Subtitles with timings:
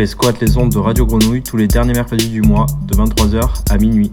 [0.00, 3.64] Play squatte les ondes de Radio Grenouille tous les derniers mercredis du mois de 23h
[3.68, 4.10] à minuit.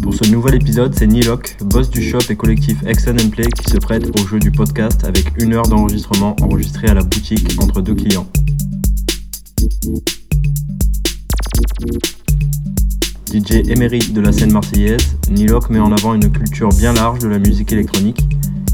[0.00, 3.78] Pour ce nouvel épisode, c'est Nilok, boss du shop et collectif Extend Play qui se
[3.78, 7.94] prête au jeu du podcast avec une heure d'enregistrement enregistré à la boutique entre deux
[7.96, 8.26] clients.
[13.32, 17.28] DJ émérite de la scène marseillaise, Nilok met en avant une culture bien large de
[17.28, 18.20] la musique électronique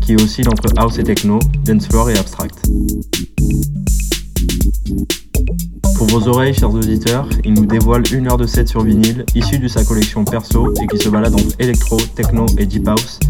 [0.01, 2.69] qui oscille entre house et techno, dancefloor et abstract.
[6.11, 9.69] Vos oreilles, chers auditeurs, il nous dévoile une heure de set sur vinyle, issue de
[9.69, 13.21] sa collection perso et qui se balade entre électro, techno et deep house,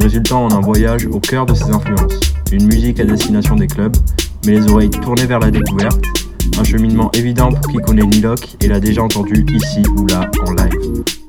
[0.00, 2.18] résultant en un voyage au cœur de ses influences.
[2.50, 3.94] Une musique à destination des clubs,
[4.46, 6.02] mais les oreilles tournées vers la découverte,
[6.58, 10.52] un cheminement évident pour qui connaît Nilok et l'a déjà entendu ici ou là en
[10.52, 11.19] live.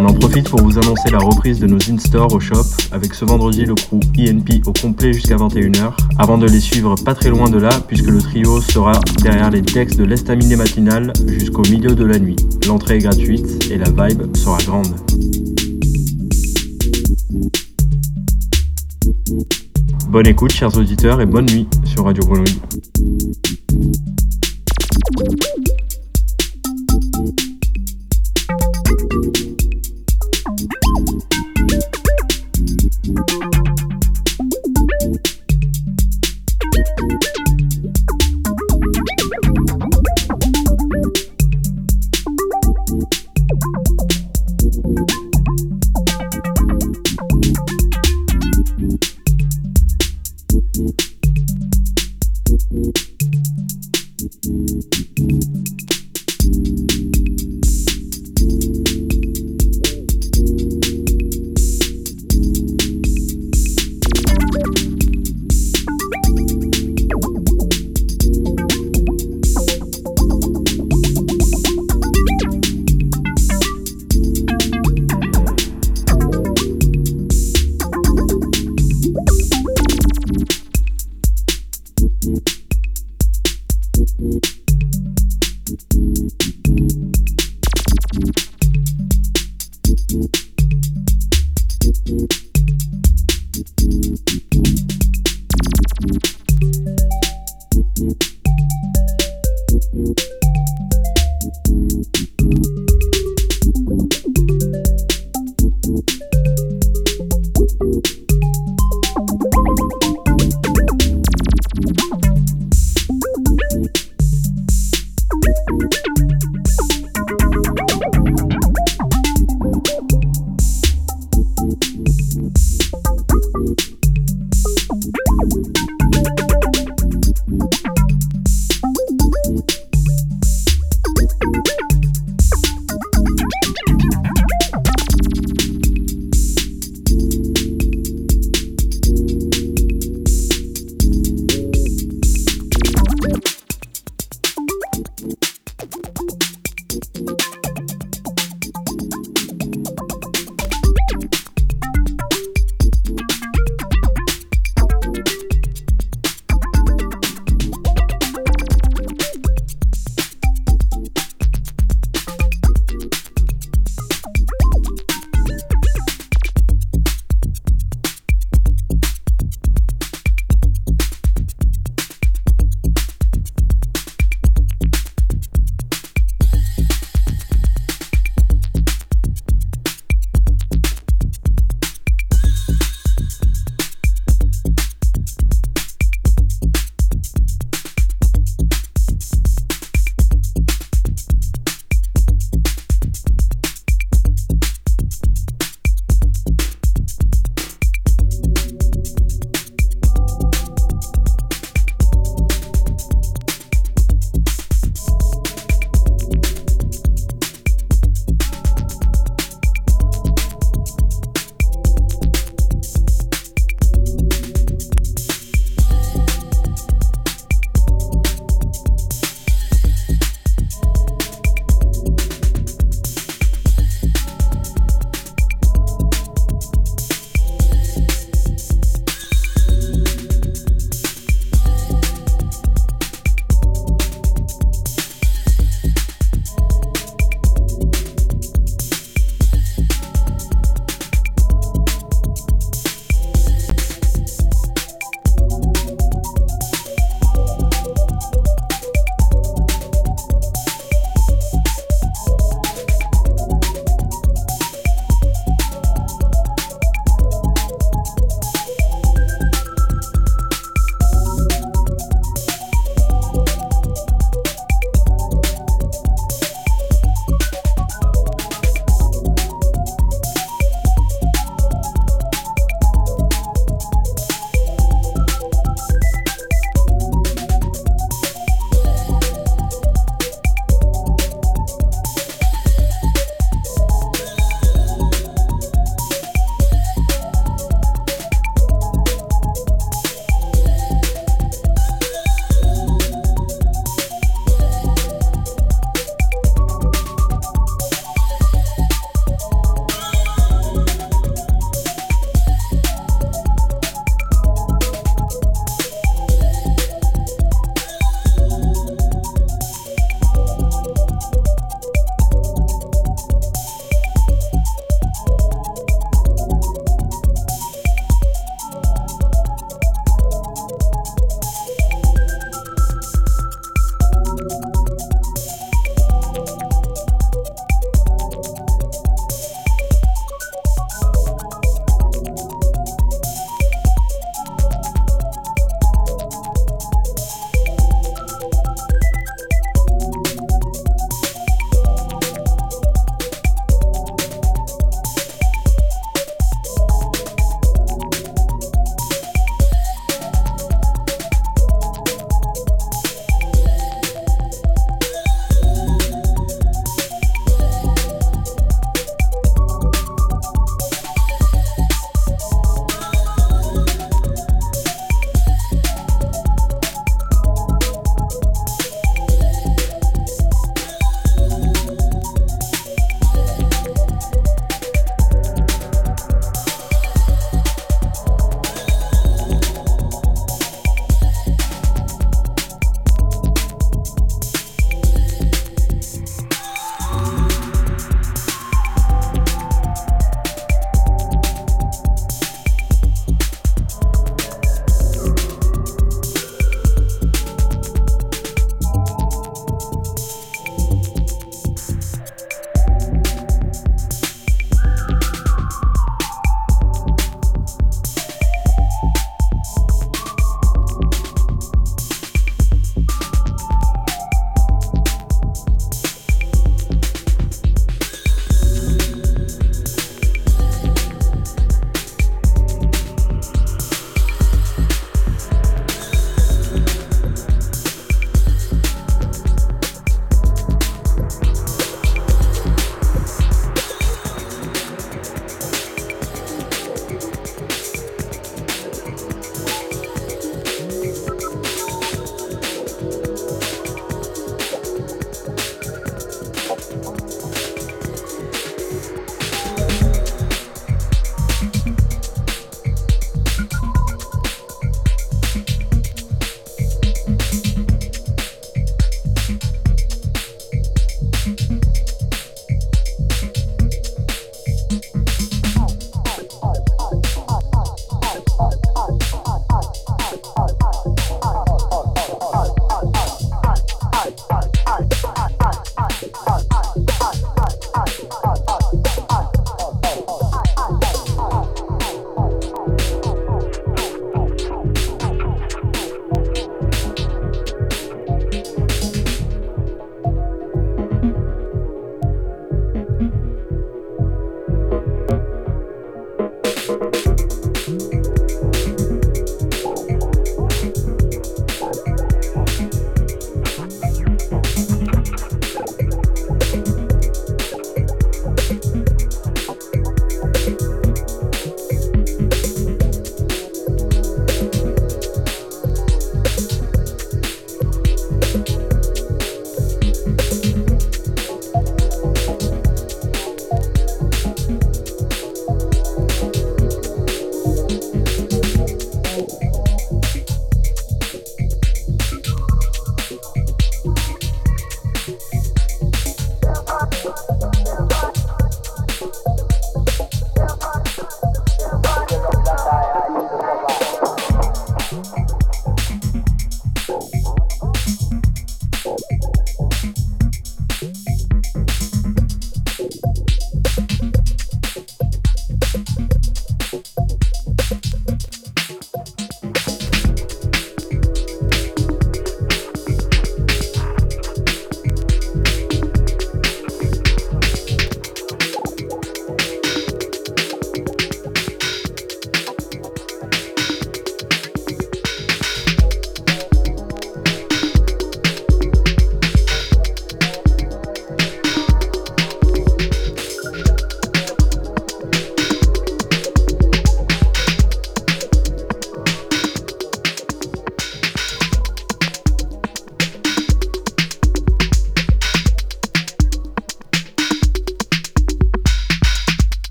[0.00, 3.26] On en profite pour vous annoncer la reprise de nos in-store au shop avec ce
[3.26, 7.50] vendredi le crew ENP au complet jusqu'à 21h avant de les suivre pas très loin
[7.50, 8.92] de là puisque le trio sera
[9.22, 12.36] derrière les textes de l'estaminet matinal jusqu'au milieu de la nuit.
[12.66, 14.88] L'entrée est gratuite et la vibe sera grande.
[20.08, 22.58] Bonne écoute chers auditeurs et bonne nuit sur Radio Grenouille.